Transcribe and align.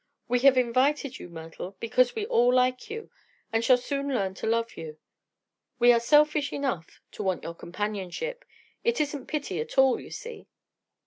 We 0.27 0.39
have 0.39 0.57
invited 0.57 1.19
you, 1.19 1.29
Myrtle, 1.29 1.77
because 1.79 2.15
we 2.15 2.25
all 2.25 2.51
like 2.51 2.89
you, 2.89 3.11
and 3.53 3.63
shall 3.63 3.77
soon 3.77 4.07
learn 4.11 4.33
to 4.33 4.47
love 4.47 4.75
you. 4.75 4.97
We 5.77 5.93
are 5.93 5.99
selfish 5.99 6.51
enough 6.51 6.99
to 7.11 7.21
want 7.21 7.43
your 7.43 7.53
companionship. 7.53 8.43
It 8.83 8.99
isn't 8.99 9.27
pity, 9.27 9.61
at 9.61 9.77
all, 9.77 9.99
you 9.99 10.09
see." 10.09 10.47